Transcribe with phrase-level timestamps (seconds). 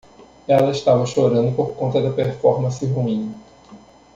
[0.47, 3.35] Ela estava chorando por conta da performance ruim.